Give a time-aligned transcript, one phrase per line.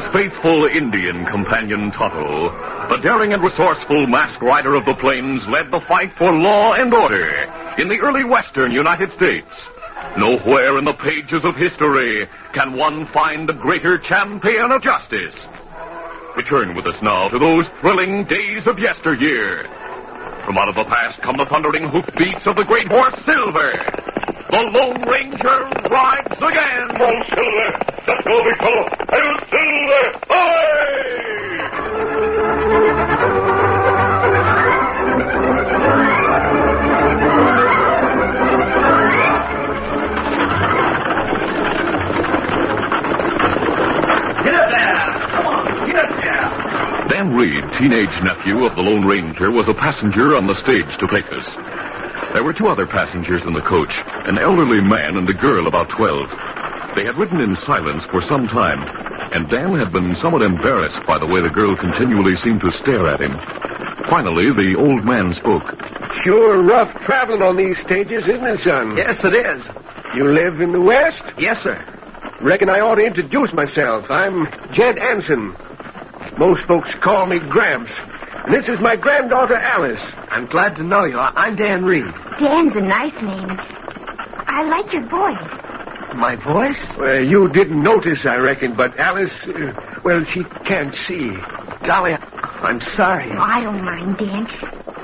[0.03, 2.51] his faithful Indian companion Tonto,
[2.89, 6.93] the daring and resourceful masked rider of the plains led the fight for law and
[6.93, 7.29] order
[7.79, 9.49] in the early western United States.
[10.17, 15.37] Nowhere in the pages of history can one find a greater champion of justice.
[16.37, 19.69] Return with us now to those thrilling days of yesteryear.
[20.45, 23.73] From out of the past come the thundering hoofbeats of the great horse Silver.
[24.51, 26.91] The Lone Ranger rides again.
[27.01, 27.71] Oh, Silver!
[28.09, 28.89] Let's go, big fellow!
[29.13, 30.19] Hail, Silver!
[33.67, 33.72] Away!
[47.43, 51.51] Reed, teenage nephew of the Lone Ranger, was a passenger on the stage to Pecos.
[52.35, 53.91] There were two other passengers in the coach,
[54.31, 56.95] an elderly man and a girl about 12.
[56.95, 58.87] They had ridden in silence for some time,
[59.35, 63.09] and Dan had been somewhat embarrassed by the way the girl continually seemed to stare
[63.09, 63.35] at him.
[64.07, 65.67] Finally, the old man spoke.
[66.23, 68.97] Sure rough traveling on these stages, isn't it, son?
[68.97, 69.67] Yes, it is.
[70.15, 71.21] You live in the West?
[71.37, 71.83] Yes, sir.
[72.41, 74.09] Reckon I ought to introduce myself.
[74.13, 75.57] I'm Jed Anson.
[76.39, 77.93] Most folks call me Gramps.
[78.47, 80.01] And this is my granddaughter, Alice.
[80.31, 81.19] I'm glad to know you.
[81.19, 82.13] I- I'm Dan Reed.
[82.39, 83.61] Dan's a nice name.
[84.49, 86.15] I like your voice.
[86.15, 86.97] My voice?
[86.99, 89.73] Well, you didn't notice, I reckon, but Alice, uh,
[90.05, 91.37] well, she can't see.
[91.85, 93.31] Golly, I'm sorry.
[93.33, 94.47] Oh, I don't mind, Dan.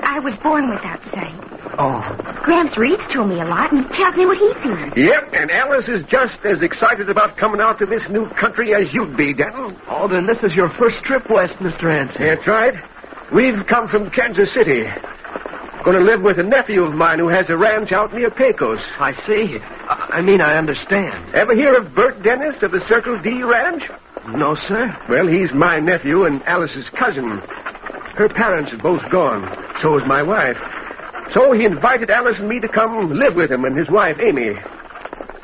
[0.03, 1.35] I was born without sight.
[1.81, 2.01] Oh,
[2.43, 5.05] Gramps reads to me a lot and tells me what he sees.
[5.07, 8.93] Yep, and Alice is just as excited about coming out to this new country as
[8.93, 9.77] you'd be, Denton.
[9.87, 11.89] oh, then this is your first trip west, Mr.
[11.89, 12.21] Anson.
[12.23, 12.73] That's right.
[13.31, 14.83] We've come from Kansas City.
[15.83, 18.81] Going to live with a nephew of mine who has a ranch out near Pecos.
[18.99, 19.59] I see.
[19.59, 21.33] I, I mean, I understand.
[21.33, 23.89] Ever hear of Bert Dennis of the Circle D Ranch?
[24.27, 24.93] No, sir.
[25.07, 27.37] Well, he's my nephew and Alice's cousin.
[28.17, 29.47] Her parents are both gone.
[29.81, 30.59] So is my wife.
[31.31, 34.57] So he invited Alice and me to come live with him and his wife, Amy.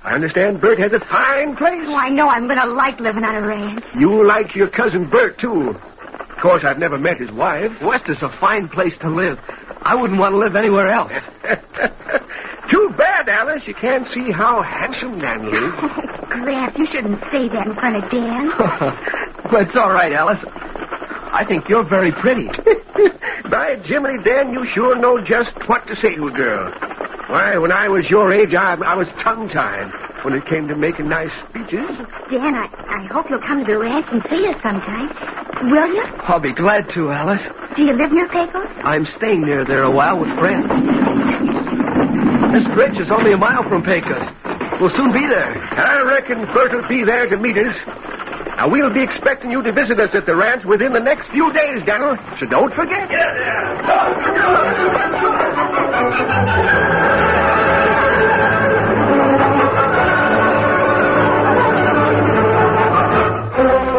[0.04, 1.84] I understand Bert has a fine place.
[1.88, 3.84] Oh, I know I'm going to like living on a ranch.
[3.96, 5.70] You like your cousin Bert, too.
[5.70, 7.82] Of course, I've never met his wife.
[7.82, 9.40] West is a fine place to live.
[9.82, 11.12] I wouldn't want to live anywhere else.
[12.70, 13.68] Too bad, Alice.
[13.68, 15.76] You can't see how handsome Dan lives.
[16.26, 18.50] Oh, Gramps, you shouldn't say that in front of Dan.
[19.52, 20.44] but it's all right, Alice.
[20.44, 22.50] I think you're very pretty.
[23.50, 26.72] By Jiminy, Dan, you sure know just what to say to a girl.
[27.28, 31.10] Why, when I was your age, I, I was tongue-tied when it came to making
[31.10, 31.90] nice speeches.
[32.30, 35.10] Dan, I, I hope you'll come to the ranch and see us sometime.
[35.72, 36.04] Will you?
[36.24, 37.42] I'll be glad to, Alice.
[37.76, 38.70] Do you live near Pecos?
[38.84, 40.68] I'm staying near there a while with friends.
[42.54, 44.24] This bridge is only a mile from Pecos.
[44.80, 45.58] We'll soon be there.
[45.74, 47.76] I reckon Bert will be there to meet us.
[48.58, 51.52] Now, we'll be expecting you to visit us at the ranch within the next few
[51.52, 52.18] days, Daniel.
[52.40, 53.10] So don't forget.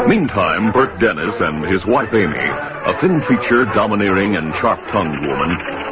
[0.08, 5.50] Meantime, Bert Dennis and his wife Amy, a thin-featured, domineering, and sharp-tongued woman,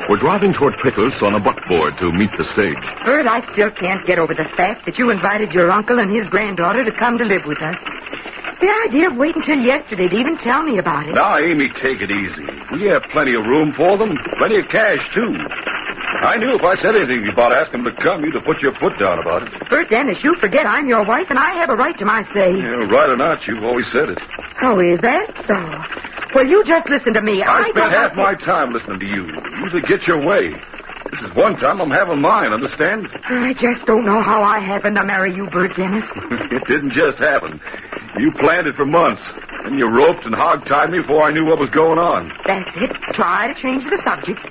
[0.08, 3.04] were driving toward Pecos on a buckboard to meet the stage.
[3.04, 6.26] Bert, I still can't get over the fact that you invited your uncle and his
[6.28, 7.76] granddaughter to come to live with us.
[8.64, 11.14] The idea of waiting till yesterday to even tell me about it.
[11.14, 12.48] Now, Amy, take it easy.
[12.72, 14.16] We have plenty of room for them.
[14.38, 15.36] Plenty of cash, too.
[16.24, 18.72] I knew if I said anything about asking them to come, you'd have put your
[18.80, 19.68] foot down about it.
[19.68, 22.56] Bert Dennis, you forget I'm your wife and I have a right to my say.
[22.56, 24.18] Yeah, right or not, you've always said it.
[24.62, 26.32] Oh, is that so?
[26.34, 27.42] Well, you just listen to me.
[27.42, 29.26] I, I spent half my time listening to you.
[29.60, 30.54] You to get your way.
[31.14, 33.08] This is one time I'm having mine, understand?
[33.26, 36.04] I just don't know how I happened to marry you, Bert Dennis.
[36.16, 37.60] it didn't just happen.
[38.18, 39.22] You planned it for months.
[39.62, 42.32] And you roped and hog-tied me before I knew what was going on.
[42.44, 42.90] That's it.
[43.14, 44.42] Try to change the subject.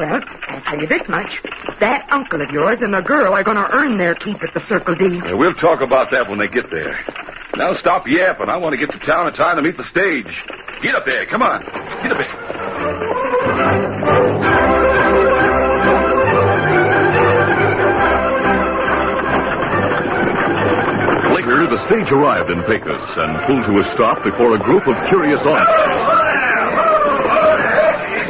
[0.00, 1.40] Well, I'll tell you this much.
[1.78, 4.66] That uncle of yours and the girl are going to earn their keep at the
[4.66, 5.22] Circle D.
[5.24, 6.98] Yeah, we'll talk about that when they get there.
[7.54, 8.48] Now stop yapping.
[8.48, 10.42] I want to get to town in time to meet the stage.
[10.82, 11.24] Get up there.
[11.26, 11.62] Come on.
[11.62, 12.63] Get up there.
[21.86, 26.24] Stage arrived in Pecos and pulled to a stop before a group of curious onlookers.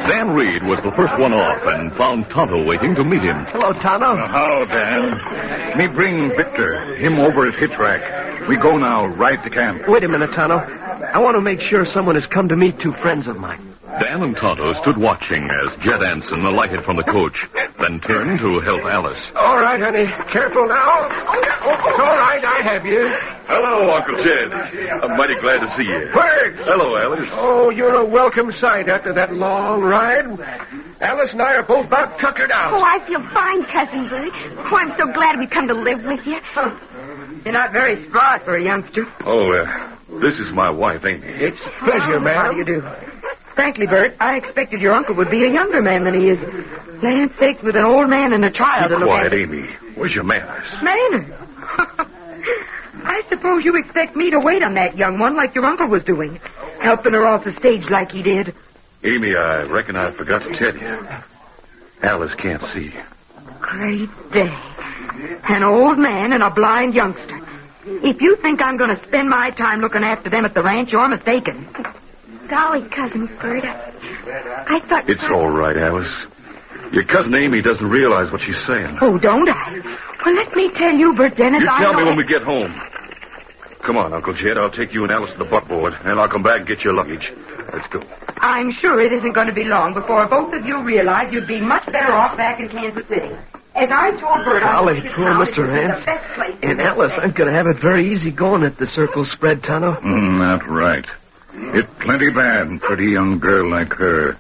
[0.09, 3.45] Dan Reed was the first one off and found Tonto waiting to meet him.
[3.47, 4.07] Hello, Tonto.
[4.07, 5.79] Uh, How, Dan?
[5.79, 6.95] Me bring Victor.
[6.97, 8.49] Him over at hitch rack.
[8.49, 9.89] We go now, right to camp.
[9.89, 10.57] Wait a minute, Tonto.
[10.59, 13.75] I want to make sure someone has come to meet two friends of mine.
[14.01, 17.47] Dan and Tonto stood watching as Jed Anson alighted from the coach,
[17.79, 19.23] then turned to help Alice.
[19.37, 20.07] All right, honey.
[20.33, 21.07] Careful now.
[21.07, 22.45] It's all right.
[22.45, 23.15] I have you.
[23.47, 24.53] Hello, Uncle Jed.
[24.53, 26.11] I'm mighty glad to see you.
[26.15, 26.55] Bert.
[26.65, 27.29] Hello, Alice.
[27.33, 30.25] Oh, you're a welcome sight after that long ride.
[31.01, 32.73] Alice and I are both about tuckered out.
[32.73, 32.83] Oh.
[32.83, 34.33] I feel fine, Cousin Bert.
[34.73, 36.41] Oh, I'm so glad we come to live with you.
[37.45, 39.07] You're not very spry for a youngster.
[39.27, 41.27] Oh, uh, this is my wife, Amy.
[41.27, 42.83] It's a pleasure, How do you do?
[43.55, 46.41] Frankly, Bert, I expected your uncle would be a younger man than he is.
[47.03, 49.35] Land sakes, with an old man and a child to Be quiet.
[49.35, 49.69] Amy.
[49.95, 50.65] Where's your manners?
[50.83, 51.31] Manners.
[53.05, 56.05] I suppose you expect me to wait on that young one like your uncle was
[56.05, 56.41] doing,
[56.81, 58.55] helping her off the stage like he did.
[59.03, 61.07] Amy, I reckon I forgot to tell you.
[62.03, 62.93] Alice can't see.
[63.61, 64.55] Great day.
[65.49, 67.41] An old man and a blind youngster.
[67.87, 70.93] If you think I'm going to spend my time looking after them at the ranch,
[70.93, 71.69] you're mistaken.
[72.49, 73.65] Golly, Cousin Bert.
[73.65, 75.09] I, I thought...
[75.09, 76.27] It's all right, Alice.
[76.95, 78.99] Your cousin Amy doesn't realize what she's saying.
[79.01, 79.81] Oh, don't I?
[80.25, 82.33] Well, let me tell you, Bert Dennis, You I tell know me when that- we
[82.33, 82.73] get home.
[83.83, 84.57] Come on, Uncle Jed.
[84.57, 86.95] I'll take you and Alice to the buckboard, and I'll come back and get your
[86.95, 87.31] luggage.
[87.73, 88.01] Let's go.
[88.39, 91.61] I'm sure it isn't going to be long before both of you realize you'd be
[91.61, 93.35] much better off back in Kansas City.
[93.75, 95.51] As I told Bert, I Golly, think this poor house Mr.
[95.51, 96.05] is the Rance.
[96.07, 96.81] best place And.
[96.81, 99.95] Alice, I'm going to have it very easy going at the circle spread, Tunnel.
[99.97, 101.05] Mm, that right.
[101.75, 104.37] It's plenty bad, and pretty young girl like her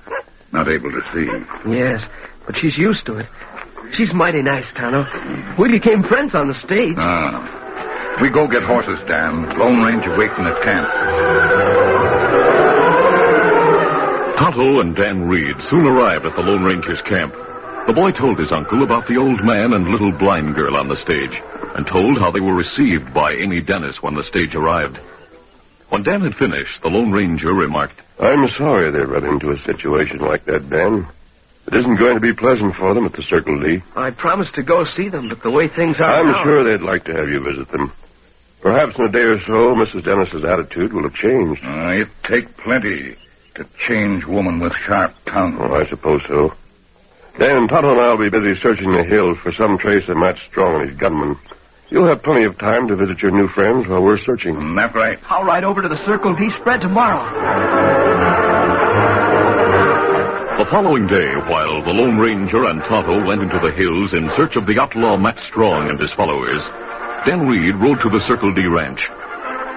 [0.53, 1.27] not able to see.
[1.71, 2.03] Yes,
[2.47, 3.27] but she's used to it.
[3.95, 5.07] She's mighty nice, Tonto.
[5.59, 6.97] We became friends on the stage.
[6.99, 8.19] Ah.
[8.21, 9.59] We go get horses, Dan.
[9.59, 10.89] Lone Ranger waiting at camp.
[14.37, 17.33] Tonto and Dan Reed soon arrived at the Lone Ranger's camp.
[17.87, 20.97] The boy told his uncle about the old man and little blind girl on the
[20.97, 21.43] stage,
[21.77, 24.99] and told how they were received by Amy Dennis when the stage arrived.
[25.91, 30.19] When Dan had finished, the Lone Ranger remarked, I'm sorry they run into a situation
[30.19, 31.07] like that, Dan.
[31.67, 33.83] It isn't going to be pleasant for them at the Circle D.
[33.97, 36.83] I promised to go see them, but the way things are I'm now- sure they'd
[36.83, 37.93] like to have you visit them.
[38.61, 40.05] Perhaps in a day or so, Mrs.
[40.05, 41.63] Dennis's attitude will have changed.
[41.65, 43.17] Uh, it take plenty
[43.57, 45.57] to change woman with sharp tongue.
[45.61, 46.55] Oh, I suppose so.
[47.39, 50.81] Dan, Tonto and I'll be busy searching the hills for some trace of Matt Strong
[50.81, 51.37] and his gunmen.
[51.91, 54.55] You'll have plenty of time to visit your new friends while we're searching.
[54.57, 55.19] Mm, That right.
[55.29, 57.23] I'll ride over to the Circle D spread tomorrow.
[60.75, 64.57] The following day, while the Lone Ranger and Tonto went into the hills in search
[64.57, 66.59] of the outlaw Matt Strong and his followers,
[67.25, 68.99] Dan Reed rode to the Circle D ranch.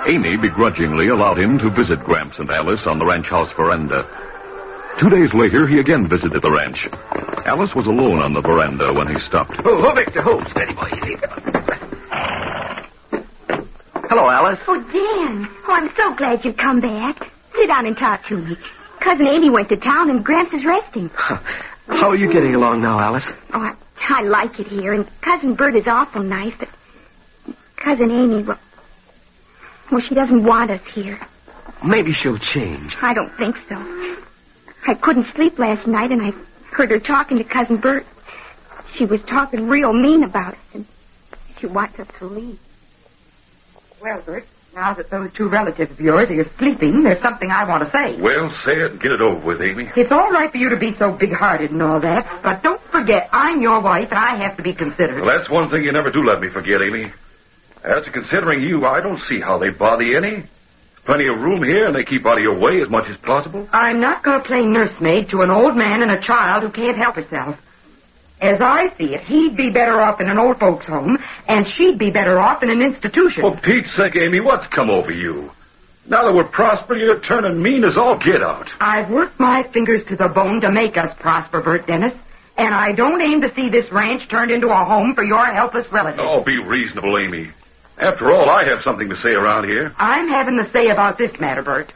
[0.10, 4.10] Amy begrudgingly allowed him to visit Gramps and Alice on the ranch house veranda.
[4.98, 6.82] Two days later, he again visited the ranch.
[7.46, 9.54] Alice was alone on the veranda when he stopped.
[9.66, 10.90] Oh, oh, Victor, hold steady, boy.
[10.98, 11.16] Easy.
[14.10, 14.60] Hello, Alice.
[14.66, 15.46] Oh, Dan.
[15.68, 17.30] Oh, I'm so glad you've come back.
[17.54, 18.58] Sit down and talk to me.
[19.08, 21.10] Cousin Amy went to town and Gramps is resting.
[21.16, 23.24] How are you getting along now, Alice?
[23.54, 26.68] Oh, I, I like it here, and Cousin Bert is awful nice, but
[27.78, 28.60] Cousin Amy, well,
[29.90, 31.22] well, she doesn't want us here.
[31.86, 32.98] Maybe she'll change.
[33.02, 33.78] I don't think so.
[34.86, 36.34] I couldn't sleep last night, and I
[36.76, 38.06] heard her talking to Cousin Bert.
[38.96, 40.86] She was talking real mean about us, and
[41.60, 42.60] she wants us to leave.
[44.02, 44.46] Well, Bert,
[44.78, 48.22] now that those two relatives of yours are sleeping, there's something I want to say.
[48.22, 49.90] Well, say it and get it over with, Amy.
[49.96, 53.28] It's all right for you to be so big-hearted and all that, but don't forget
[53.34, 55.26] I'm your wife and I have to be considerate.
[55.26, 57.12] Well, that's one thing you never do let me forget, Amy.
[57.84, 60.44] As to considering you, I don't see how they bother you any.
[61.06, 63.68] Plenty of room here, and they keep out of your way as much as possible.
[63.74, 66.98] I'm not going to play nursemaid to an old man and a child who can't
[66.98, 67.60] help herself.
[68.40, 71.18] As I see it, he'd be better off in an old folks' home,
[71.48, 73.42] and she'd be better off in an institution.
[73.42, 75.52] For Pete's sake, Amy, what's come over you?
[76.08, 78.72] Now that we're prospering, you're turning mean as all get out.
[78.80, 82.14] I've worked my fingers to the bone to make us prosper, Bert Dennis,
[82.56, 85.92] and I don't aim to see this ranch turned into a home for your helpless
[85.92, 86.24] relatives.
[86.24, 87.50] Oh, be reasonable, Amy.
[87.98, 89.94] After all, I have something to say around here.
[89.98, 91.92] I'm having to say about this matter, Bert.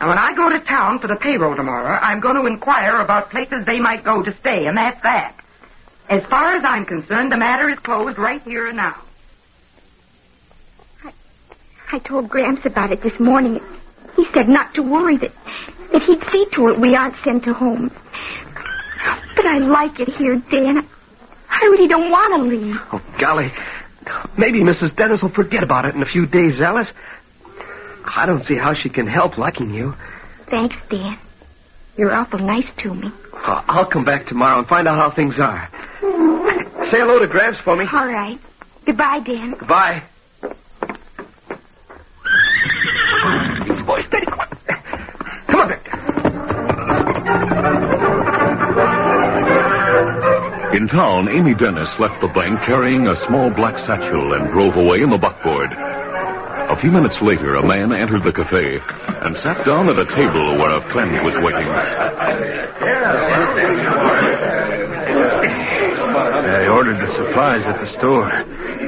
[0.00, 3.30] Now, when I go to town for the payroll tomorrow, I'm going to inquire about
[3.30, 5.34] places they might go to stay, and that's that.
[6.08, 8.96] As far as I'm concerned, the matter is closed right here and now.
[11.02, 11.12] I,
[11.92, 13.60] I told Gramps about it this morning.
[14.14, 15.32] He said not to worry, that,
[15.92, 17.90] that he'd see to it we aren't sent to home.
[19.34, 20.86] But I like it here, Dan.
[21.48, 22.76] I really don't want to leave.
[22.92, 23.52] Oh, golly.
[24.38, 24.94] Maybe Mrs.
[24.94, 26.92] Dennis will forget about it in a few days, Alice.
[28.04, 29.94] I don't see how she can help liking you.
[30.48, 31.18] Thanks, Dan.
[31.96, 33.10] You're awful nice to me.
[33.32, 35.68] Uh, I'll come back tomorrow and find out how things are.
[36.90, 37.86] Say hello to Gramps for me.
[37.92, 38.38] All right.
[38.84, 39.52] Goodbye, Dan.
[39.52, 40.02] Goodbye.
[43.64, 44.00] Easy, boy.
[44.02, 44.26] Steady.
[44.26, 44.48] Come on.
[45.48, 45.96] Come on, Victor.
[50.76, 55.00] In town, Amy Dennis left the bank carrying a small black satchel and drove away
[55.00, 55.72] in the buckboard.
[56.76, 58.78] A few minutes later, a man entered the cafe
[59.24, 61.66] and sat down at a table where a friend was waiting.
[66.44, 68.30] I ordered the supplies at the store.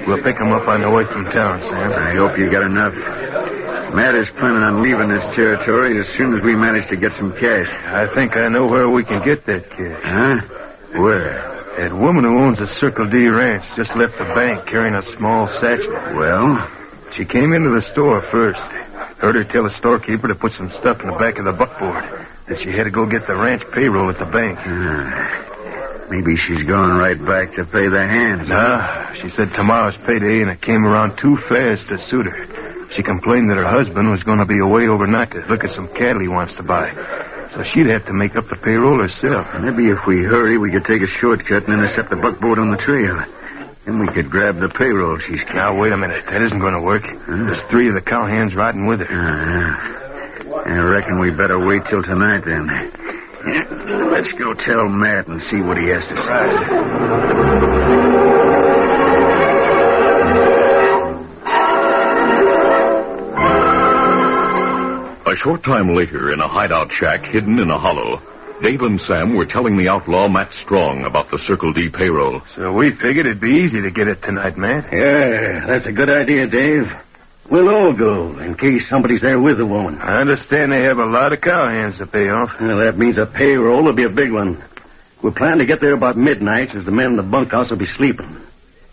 [0.07, 1.93] We'll pick them up on the way from town, Sam.
[1.95, 2.93] I hope you got enough.
[3.95, 7.33] Matt is planning on leaving this territory as soon as we manage to get some
[7.33, 7.71] cash.
[7.87, 10.03] I think I know where we can get that cash.
[10.05, 10.43] Huh?
[11.01, 11.57] Where?
[11.79, 15.49] That woman who owns the Circle D ranch just left the bank carrying a small
[15.59, 16.19] satchel.
[16.19, 16.69] Well?
[17.15, 18.61] She came into the store first.
[19.19, 22.05] Heard her tell the storekeeper to put some stuff in the back of the buckboard.
[22.47, 24.59] That she had to go get the ranch payroll at the bank.
[24.63, 28.49] Ah, maybe she's going right back to pay the hands.
[28.49, 32.91] Nah, she said tomorrow's payday and it came around too fast to suit her.
[32.93, 35.89] She complained that her husband was going to be away overnight to look at some
[35.89, 36.95] cattle he wants to buy.
[37.55, 39.47] So she'd have to make up the payroll herself.
[39.61, 42.77] Maybe if we hurry, we could take a shortcut and intercept the buckboard on the
[42.77, 43.25] trail.
[43.89, 45.57] Then we could grab the payroll she's carrying.
[45.57, 46.27] Now, wait a minute.
[46.27, 47.05] That isn't going to work.
[47.27, 49.07] There's three of the cowhands riding with her.
[49.09, 52.67] Uh, I reckon we better wait till tonight then.
[54.11, 56.53] Let's go tell Matt and see what he has to say.
[65.33, 68.21] A short time later, in a hideout shack hidden in a hollow,
[68.63, 72.43] Dave and Sam were telling the outlaw Matt Strong about the Circle D payroll.
[72.57, 74.93] So we figured it'd be easy to get it tonight, Matt.
[74.93, 76.87] Yeah, that's a good idea, Dave.
[77.49, 80.01] We'll all go in case somebody's there with the woman.
[80.03, 82.51] I understand they have a lot of cowhands to pay off.
[82.61, 84.63] Well, that means a payroll will be a big one.
[85.23, 87.87] We'll plan to get there about midnight as the men in the bunkhouse will be
[87.87, 88.37] sleeping.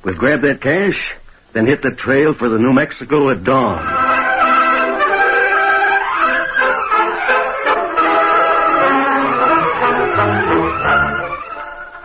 [0.03, 1.15] We'll grab that cash,
[1.53, 4.04] then hit the trail for the New Mexico at dawn.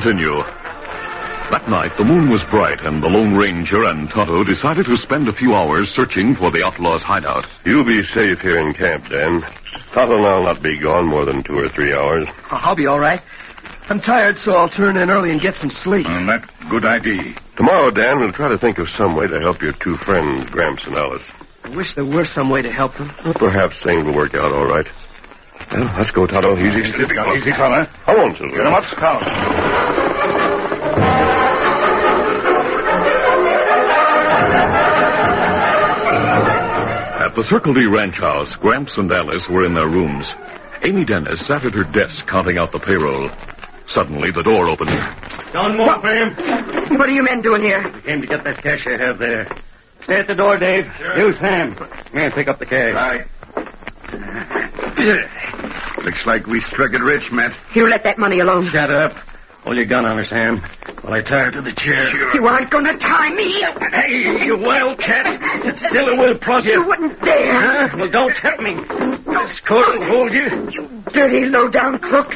[0.00, 0.42] Continue.
[1.48, 5.28] That night, the moon was bright, and the Lone Ranger and Tonto decided to spend
[5.28, 7.46] a few hours searching for the outlaws' hideout.
[7.64, 9.40] You'll be safe here in camp, Dan.
[9.92, 12.26] Tonto and I'll not be gone more than two or three hours.
[12.50, 13.22] Uh, I'll be all right.
[13.88, 16.06] I'm tired, so I'll turn in early and get some sleep.
[16.06, 17.34] And that good idea.
[17.56, 20.84] Tomorrow, Dan, we'll try to think of some way to help your two friends, Gramps
[20.84, 21.24] and Alice.
[21.64, 23.10] I wish there were some way to help them.
[23.24, 24.86] Well, perhaps things will work out all right.
[25.72, 26.56] Well, let's go, Tonto.
[26.58, 26.80] Easy.
[26.80, 27.86] Easy, easy, fella.
[28.06, 28.56] Come on, Silver.
[28.56, 29.22] Get him up, Scout.
[37.18, 40.26] At the Circle D Ranch House, Gramps and Alice were in their rooms.
[40.84, 43.28] Amy Dennis sat at her desk counting out the payroll.
[43.88, 44.90] Suddenly, the door opened.
[45.52, 46.96] Don't move, Sam.
[46.96, 47.82] What are you men doing here?
[47.92, 49.46] We came to get that cash you have there.
[50.04, 50.90] Stay at the door, Dave.
[51.16, 51.74] You, Sam.
[52.12, 52.94] Man, pick up the cash.
[52.94, 53.26] Right.
[56.04, 57.56] Looks like we struck it rich, Matt.
[57.74, 58.70] You let that money alone.
[58.70, 59.16] Shut up.
[59.64, 60.60] Hold your gun on her, Sam,
[61.02, 62.34] while I tie her to the chair.
[62.34, 63.64] You aren't going to tie me.
[63.92, 65.26] Hey, you wildcat.
[65.78, 66.74] Still and we'll prosecute.
[66.74, 67.88] You wouldn't dare.
[67.88, 67.96] Huh?
[67.98, 68.74] Well, don't tempt me.
[68.76, 70.68] This court will hold you.
[70.70, 72.32] You dirty, low-down crook.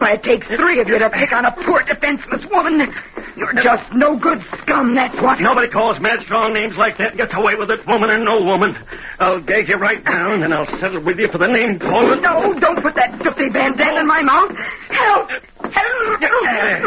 [0.00, 2.90] Why, it takes three of you to pick on a poor, defenseless woman.
[3.36, 5.40] You're just no good scum, that's what.
[5.40, 8.40] Nobody calls Matt Strong names like that and gets away with it, woman or no
[8.40, 8.78] woman.
[9.18, 12.22] I'll gag you right down, and I'll settle with you for the name calling.
[12.22, 14.56] No, don't put that filthy bandana in my mouth.
[14.88, 15.30] Help!
[15.30, 16.78] Eh, eh,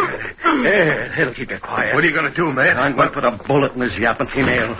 [0.41, 0.63] Help!
[0.65, 1.93] Yeah, it'll keep you quiet.
[1.93, 2.77] What are you going to do, Matt?
[2.77, 4.73] I'm going to put a bullet in this yapping female.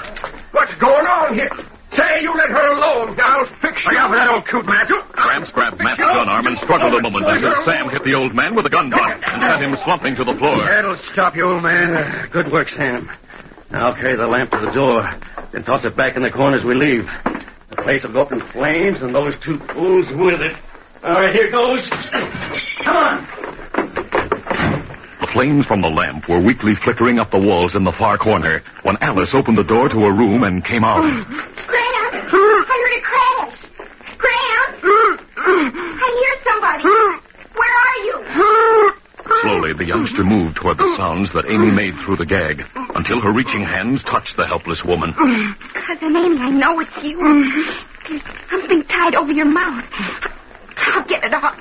[0.52, 1.50] What's going on here?
[1.96, 3.16] Say, you let her alone.
[3.20, 3.92] I'll fix you.
[3.92, 4.88] Look out for that old coot, Matt.
[5.12, 7.54] Gramps grabbed Matt's gun arm and struggled a moment later.
[7.66, 10.36] Sam hit the old man with a gun butt and sent him slumping to the
[10.36, 10.66] floor.
[10.66, 11.96] That'll stop you, old man.
[11.96, 13.10] Uh, good work, Sam.
[13.72, 15.10] Now I'll carry the lamp to the door,
[15.52, 17.06] then toss it back in the corner as we leave.
[17.70, 20.56] The place will go up in flames, and those two fools with it.
[21.04, 21.90] All right, here goes.
[22.84, 23.28] Come on.
[25.34, 28.98] Flames from the lamp were weakly flickering up the walls in the far corner when
[29.02, 31.02] Alice opened the door to her room and came out.
[31.02, 32.30] Gramps!
[32.30, 33.58] I heard a crash!
[34.20, 34.84] Gramps!
[35.36, 36.84] I hear somebody!
[37.58, 38.94] Where are you?
[39.42, 43.34] Slowly, the youngster moved toward the sounds that Amy made through the gag until her
[43.34, 45.14] reaching hands touched the helpless woman.
[45.14, 47.18] Cousin Amy, I know it's you.
[48.08, 49.84] There's something tied over your mouth.
[50.78, 51.60] I'll get it off.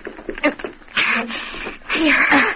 [1.92, 2.55] Here.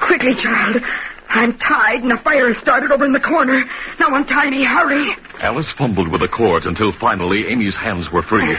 [0.00, 0.82] Quickly, child.
[1.28, 3.64] I'm tied, and a fire has started over in the corner.
[3.98, 4.62] Now untie me.
[4.62, 5.16] Hurry.
[5.40, 8.56] Alice fumbled with the cords until finally Amy's hands were free.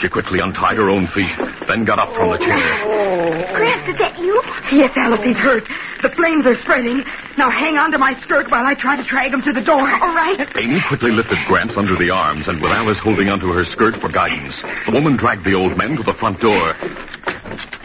[0.00, 1.34] She quickly untied her own feet,
[1.66, 3.56] then got up from the chair.
[3.56, 4.40] Gramps, is that you?
[4.70, 5.66] Yes, Alice, he's hurt.
[6.02, 7.02] The flames are spreading.
[7.36, 9.80] Now hang on to my skirt while I try to drag him to the door.
[9.80, 10.38] All right.
[10.56, 14.08] Amy quickly lifted Gramps under the arms, and with Alice holding onto her skirt for
[14.08, 14.54] guidance,
[14.86, 16.74] the woman dragged the old man to the front door.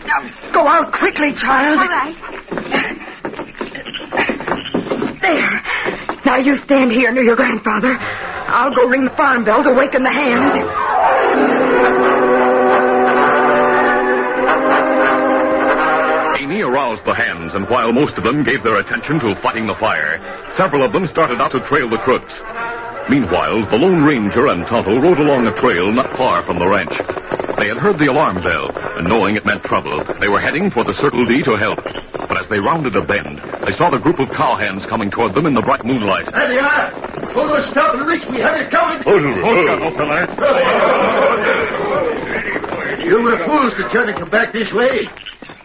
[0.06, 1.79] Now go out quickly, child.
[1.79, 2.15] All right.
[5.21, 5.63] There.
[6.34, 7.96] Now you stand here near your grandfather.
[7.96, 10.63] I'll go ring the farm bell to waken the hand.
[16.41, 19.76] Amy aroused the hands, and while most of them gave their attention to fighting the
[19.76, 20.17] fire,
[20.58, 22.34] several of them started out to trail the crooks.
[23.10, 26.96] Meanwhile, the Lone Ranger and Tonto rode along a trail not far from the ranch.
[27.60, 30.84] They had heard the alarm bell, and knowing it meant trouble, they were heading for
[30.84, 31.84] the Circle D to help.
[31.84, 35.46] But as they rounded a bend, they saw the group of cowhands coming toward them
[35.46, 36.32] in the bright moonlight.
[36.32, 36.92] There you are.
[37.36, 38.39] Hold those stop and reach me.
[38.39, 39.04] Have it coming.
[43.06, 45.08] You were fools to turn and come back this way.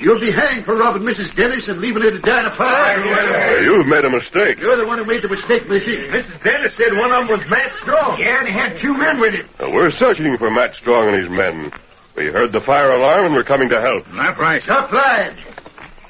[0.00, 1.34] You'll be hanged for robbing Mrs.
[1.34, 3.60] Dennis and leaving her to die in a fire.
[3.62, 4.58] You've made a mistake.
[4.60, 5.96] You're the one who made the mistake, Missy.
[5.96, 6.44] Mrs.
[6.44, 8.20] Dennis said one of them was Matt Strong.
[8.20, 9.48] Yeah, and he had two men with him.
[9.58, 11.72] Now, we're searching for Matt Strong and his men.
[12.14, 14.06] We heard the fire alarm and we're coming to help.
[14.16, 14.62] That's right.
[14.62, 15.36] Stop lying.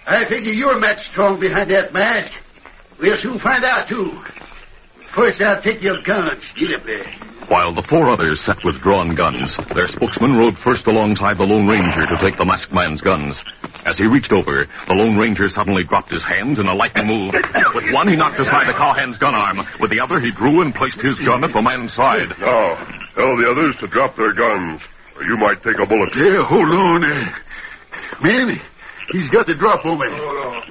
[0.06, 2.32] I figure you're Matt Strong behind that mask.
[2.98, 4.20] We'll soon find out, too.
[5.14, 6.42] First, I'll take your guns.
[6.56, 7.10] Get up there.
[7.48, 11.66] While the four others sat with drawn guns, their spokesman rode first alongside the Lone
[11.66, 13.40] Ranger to take the masked man's guns.
[13.88, 17.32] As he reached over, the Lone Ranger suddenly dropped his hands in a lightning move.
[17.74, 19.66] With one, he knocked aside the cowhand's gun arm.
[19.80, 22.28] With the other, he drew and placed his gun at the man's side.
[22.38, 22.74] Now,
[23.14, 24.82] tell the others to drop their guns,
[25.16, 26.10] or you might take a bullet.
[26.14, 27.02] Yeah, hold on.
[27.02, 27.32] Uh,
[28.20, 28.60] man,
[29.10, 30.08] he's got the drop on me.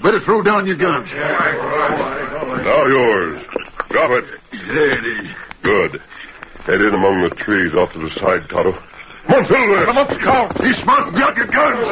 [0.03, 1.09] Better throw down your guns.
[1.11, 3.43] Now yours.
[3.89, 4.25] Drop it.
[4.51, 5.31] There it is.
[5.63, 6.01] Good.
[6.67, 8.77] Head in among the trees off to the side, Tonto.
[9.27, 9.85] Come on, Silver.
[9.85, 10.63] Come up, Scout.
[10.63, 11.13] He's smart.
[11.13, 11.83] Your guns.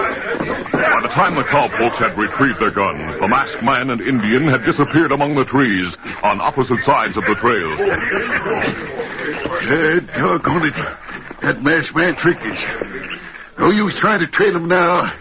[0.72, 4.64] By the time the cowpokes had retrieved their guns, the masked man and Indian had
[4.64, 5.94] disappeared among the trees
[6.24, 7.72] on opposite sides of the trail.
[9.66, 10.76] Uh, doggone it.
[11.42, 13.20] That masked man tricked us.
[13.60, 15.12] No use trying to trail him now.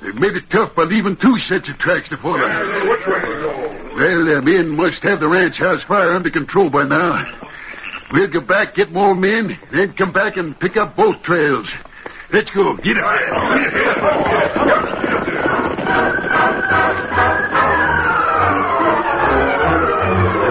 [0.00, 2.38] They made it tough by leaving two sets of tracks to follow.
[2.38, 7.26] Well, the men must have the ranch house fire under control by now.
[8.12, 11.66] We'll go back, get more men, then come back and pick up both trails.
[12.32, 12.74] Let's go.
[12.76, 12.94] Get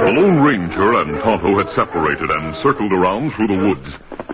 [0.07, 3.87] The Lone Ranger and Tonto had separated and circled around through the woods.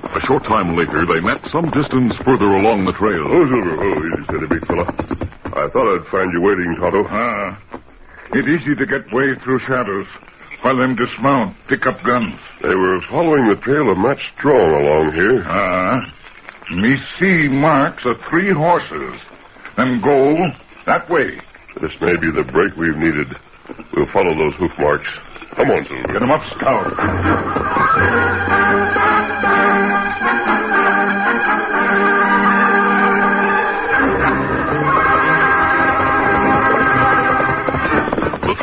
[0.04, 3.26] A short time later, they met some distance further along the trail.
[3.28, 3.84] Oh, Silver.
[3.84, 4.86] Oh, easy steady, big fella.
[5.56, 7.08] I thought I'd find you waiting, Tonto.
[7.10, 7.58] Ah.
[8.34, 10.08] It's easy to get way through shadows.
[10.64, 12.40] While them dismount, pick up guns.
[12.62, 15.44] They were following the trail of Matt Strong along here.
[15.46, 16.10] Ah.
[16.72, 19.20] Me see marks of three horses.
[19.76, 20.52] Them go
[20.86, 21.38] that way.
[21.82, 23.36] This may be the break we've needed.
[23.94, 25.10] We'll follow those hoof marks.
[25.52, 26.20] Come on, Silver.
[26.20, 26.94] them up, Scout.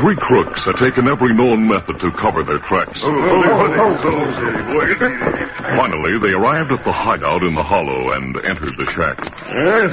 [0.01, 2.99] Three crooks had taken every known method to cover their tracks.
[3.03, 4.17] Oh, oh, oh,
[5.77, 9.19] Finally, they arrived at the hideout in the hollow and entered the shack.
[9.55, 9.91] Well,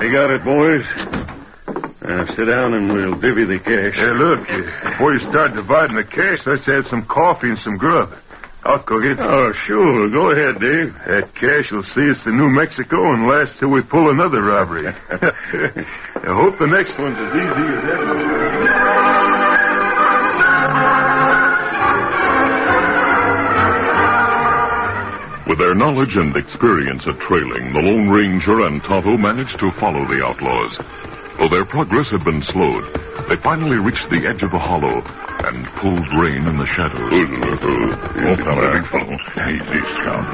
[0.00, 0.84] they got it, boys.
[2.02, 3.94] Now sit down and we'll divvy the cash.
[3.94, 4.46] Hey, look,
[4.84, 8.12] before you start dividing the cash, let's add some coffee and some grub.
[8.66, 9.18] I'll cook it.
[9.20, 10.08] Oh, sure.
[10.10, 10.92] Go ahead, Dave.
[11.06, 14.88] That cash will see us to New Mexico and last till we pull another robbery.
[15.10, 19.05] I hope the next one's as easy as that
[25.46, 30.04] With their knowledge and experience at trailing, the Lone Ranger and Tonto managed to follow
[30.04, 30.76] the outlaws.
[31.38, 32.82] Though their progress had been slowed,
[33.28, 35.00] they finally reached the edge of the hollow
[35.46, 37.08] and pulled rein in the shadows.
[37.10, 37.28] Big
[38.90, 39.16] fellow.
[39.46, 40.26] Easy, Scout.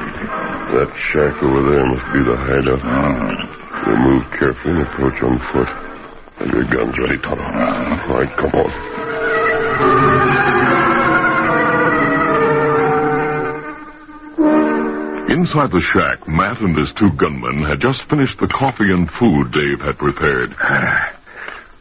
[0.73, 2.81] That shack over there must be the hideout.
[2.83, 3.85] Ah.
[3.85, 5.69] We'll move carefully and approach on foot.
[6.39, 7.43] Have your guns ready, Tonto.
[7.43, 8.71] All right, come on.
[15.43, 19.51] Inside the shack, Matt and his two gunmen had just finished the coffee and food
[19.51, 20.55] Dave had prepared.
[20.57, 21.11] Ah,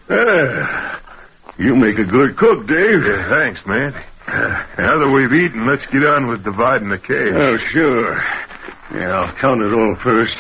[1.59, 3.05] you make a good cook, Dave.
[3.29, 3.93] thanks, man.
[4.27, 7.37] now that we've eaten, let's get on with dividing the cash.
[7.37, 8.17] Oh, sure.
[8.99, 10.37] Yeah, I'll count it all first,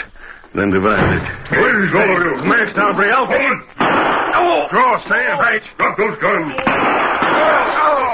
[0.52, 1.28] then divide it.
[1.46, 2.42] Please, all of you.
[2.42, 3.64] Smashed hombre, Alfie.
[4.34, 4.66] Oh!
[4.68, 5.38] Draw, stand.
[5.38, 5.62] Right.
[5.78, 6.56] Drop those guns.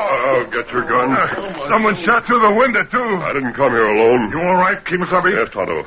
[0.00, 1.10] Oh, oh, get your gun.
[1.10, 3.16] Ah, someone shot through the window, too.
[3.22, 4.30] I didn't come here alone.
[4.30, 5.34] You all right, Kemo Sabe?
[5.34, 5.82] Yes, Tonto.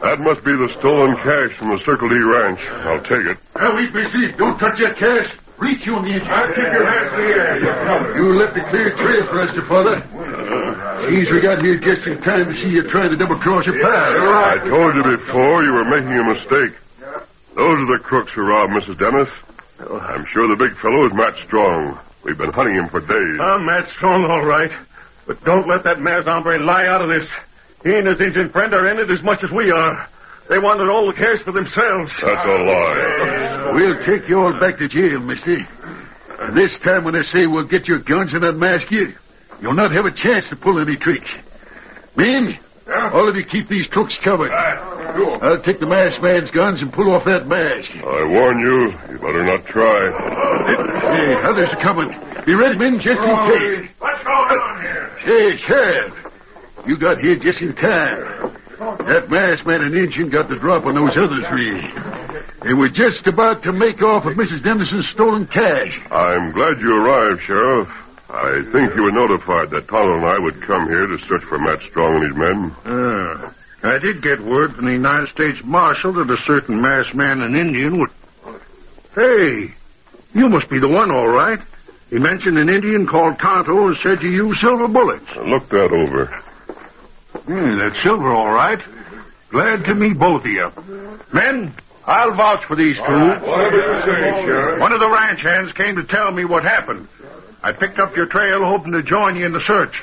[0.00, 2.60] That must be the stolen cash from the Circle D ranch.
[2.84, 3.38] I'll take it.
[3.58, 4.32] Now, we busy.
[4.32, 5.34] Don't touch that cash.
[5.58, 6.28] Reach you on the engine.
[6.28, 8.16] I'll keep your hands in the air.
[8.16, 9.96] You left a clear trail for us to follow.
[9.96, 11.10] Uh-huh.
[11.10, 13.80] Geez, we got here just in time to see you trying to double cross your
[13.80, 13.92] pal.
[13.92, 16.76] I told you before you were making a mistake.
[17.54, 18.98] Those are the crooks who robbed Mrs.
[18.98, 19.30] Dennis.
[19.80, 21.98] I'm sure the big fellow is Matt Strong.
[22.26, 23.38] We've been hunting him for days.
[23.40, 24.72] Ah, I'm Matt Strong, all right.
[25.28, 27.28] But don't let that masked hombre lie out of this.
[27.84, 30.08] He and his Indian friend are in it as much as we are.
[30.48, 32.10] They wanted all the cash for themselves.
[32.20, 33.70] That's a lie.
[33.74, 35.68] We'll take you all back to jail, mister.
[36.40, 39.14] And this time when I say we'll get your guns and unmask you,
[39.60, 41.30] you'll not have a chance to pull any tricks.
[42.16, 42.58] Men,
[42.88, 44.50] all of you keep these crooks covered.
[44.50, 47.88] I'll take the masked man's guns and pull off that mask.
[48.04, 50.08] I warn you, you better not try.
[50.66, 52.08] Hey, others are coming.
[52.44, 53.90] Be ready, men, just in case.
[53.98, 55.10] What's going on here?
[55.24, 56.26] Hey, Sheriff,
[56.86, 58.52] you got here just in time.
[58.78, 61.80] That masked man and Injun got the drop on those other three.
[62.62, 64.62] They were just about to make off with Mrs.
[64.62, 65.98] Dennison's stolen cash.
[66.10, 67.88] I'm glad you arrived, Sheriff.
[68.28, 71.58] I think you were notified that Tonto and I would come here to search for
[71.58, 72.76] Matt Strong and his men.
[72.84, 77.40] Ah, I did get word from the United States Marshal that a certain masked man
[77.40, 78.10] and Indian would.
[79.14, 79.74] Hey,
[80.36, 81.58] you must be the one, all right.
[82.10, 85.26] He mentioned an Indian called Tonto and said you use silver bullets.
[85.34, 86.26] I Look that over.
[87.46, 88.80] Hmm, that's silver, all right.
[89.50, 90.70] Glad to meet both of you.
[91.32, 93.02] Men, I'll vouch for these two.
[93.02, 97.08] Say, One of the ranch hands came to tell me what happened.
[97.62, 100.00] I picked up your trail hoping to join you in the search.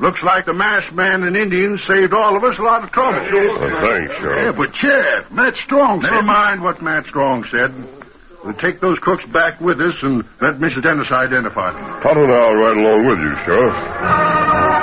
[0.00, 3.20] Looks like the masked man and Indians saved all of us a lot of trouble.
[3.20, 4.44] Well, thanks, Sheriff.
[4.44, 7.72] Yeah, but Sheriff, Matt Strong Never mind what Matt Strong said.
[8.44, 10.82] We'll take those crooks back with us and let Mrs.
[10.82, 11.84] Dennis identify them.
[12.02, 14.82] Tonto and I'll ride along with you, Sheriff.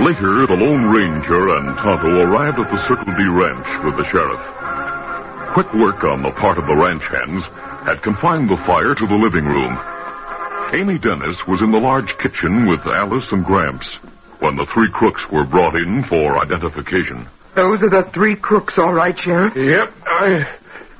[0.00, 4.40] Later, the Lone Ranger and Tonto arrived at the Circle D Ranch with the sheriff.
[5.52, 7.44] Quick work on the part of the ranch hands
[7.84, 9.76] had confined the fire to the living room.
[10.72, 13.88] Amy Dennis was in the large kitchen with Alice and Gramps
[14.38, 17.26] when the three crooks were brought in for identification.
[17.54, 19.56] Those are the three crooks, all right, Sheriff?
[19.56, 20.46] Yep, I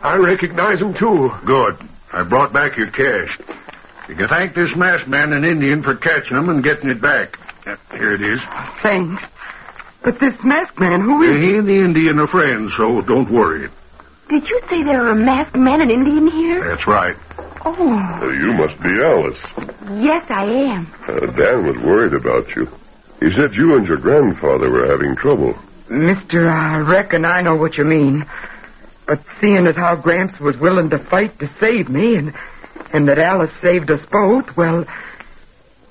[0.03, 1.31] I recognize them too.
[1.45, 1.77] Good.
[2.13, 3.39] I brought back your cash.
[4.09, 7.39] You can thank this masked man and Indian for catching them and getting it back.
[7.93, 8.41] Here it is.
[8.83, 9.23] Thanks.
[10.03, 13.69] But this masked man, who is He and the Indian are friends, so don't worry.
[14.31, 16.65] Did you say there are a masked man and Indian here?
[16.65, 17.17] That's right.
[17.65, 17.73] Oh,
[18.23, 19.39] Uh, you must be Alice.
[20.03, 20.87] yes, I am.
[21.07, 22.69] Uh, Dan was worried about you.
[23.19, 25.59] He said you and your grandfather were having trouble.
[25.89, 28.25] Mister, I reckon I know what you mean.
[29.07, 32.33] But seeing as how Gramps was willing to fight to save me and
[32.93, 34.85] and that Alice saved us both, well,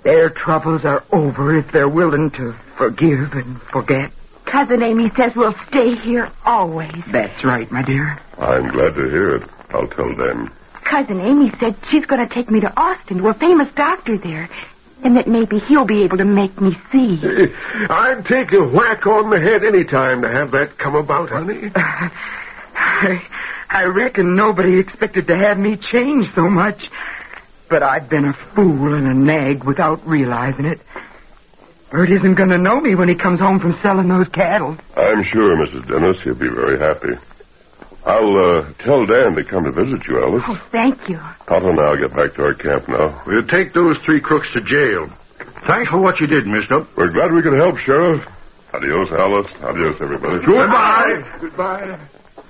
[0.03, 4.11] their troubles are over if they're willing to forgive and forget.
[4.49, 6.91] Cousin Amy says we'll stay here always.
[7.11, 8.17] That's right, my dear.
[8.39, 9.43] I'm glad to hear it.
[9.69, 10.51] I'll tell them.
[10.83, 14.49] Cousin Amy said she's going to take me to Austin to a famous doctor there,
[15.03, 17.21] and that maybe he'll be able to make me see.
[17.91, 21.71] I'd take a whack on the head any time to have that come about, honey.
[21.75, 23.21] I,
[23.69, 26.89] I reckon nobody expected to have me change so much.
[27.69, 30.81] But I've been a fool and a nag without realizing it.
[31.91, 34.77] Bert isn't going to know me when he comes home from selling those cattle.
[34.95, 35.87] I'm sure, Mrs.
[35.87, 37.15] Dennis, he'll be very happy.
[38.05, 40.43] I'll uh, tell Dan to come to visit you, Alice.
[40.47, 41.17] Oh, thank you.
[41.47, 43.21] Tonto and I'll get back to our camp now.
[43.25, 45.09] We'll take those three crooks to jail.
[45.67, 46.85] Thanks for what you did, mister.
[46.95, 48.25] We're glad we could help, Sheriff.
[48.73, 49.51] Adios, Alice.
[49.63, 50.45] Adios, everybody.
[50.45, 51.37] Goodbye.
[51.41, 51.99] Goodbye.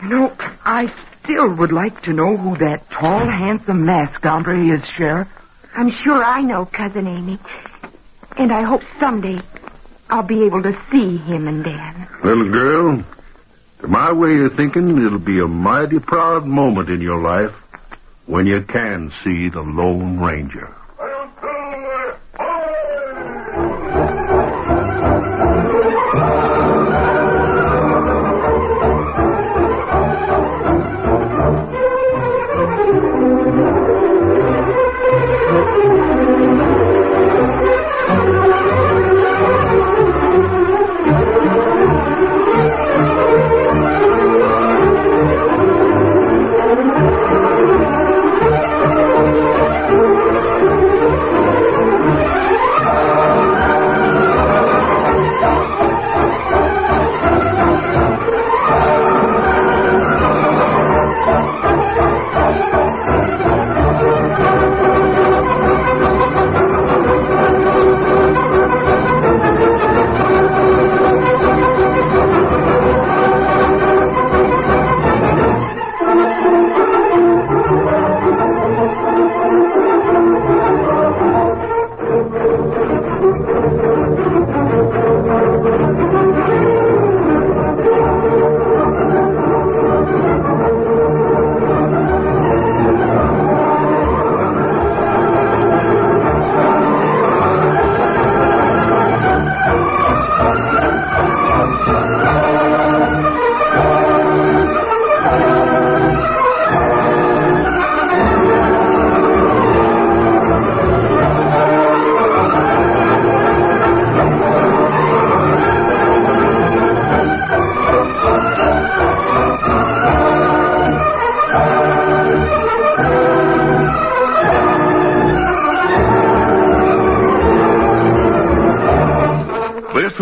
[0.03, 0.85] You know, I
[1.23, 5.27] still would like to know who that tall, handsome masked hombre is, Sheriff.
[5.75, 7.39] I'm sure I know, Cousin Amy.
[8.37, 9.39] And I hope someday
[10.09, 12.07] I'll be able to see him and Dan.
[12.23, 13.03] Little girl,
[13.79, 17.53] to my way of thinking, it'll be a mighty proud moment in your life
[18.25, 20.73] when you can see the Lone Ranger.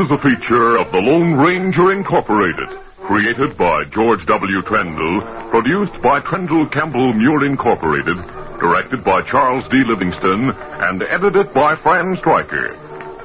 [0.08, 4.62] Is a feature of the Lone Ranger Incorporated, created by George W.
[4.62, 5.20] Trendle,
[5.52, 8.16] produced by Trendle Campbell Muir Incorporated,
[8.58, 9.84] directed by Charles D.
[9.84, 12.70] Livingston, and edited by Fran Stryker.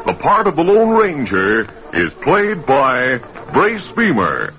[0.07, 3.19] The part of the Lone Ranger is played by
[3.53, 4.53] Brace Beemer.